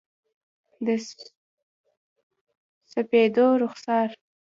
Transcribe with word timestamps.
د 0.85 0.87
سپېدو 2.91 3.47
رخسار، 3.63 4.09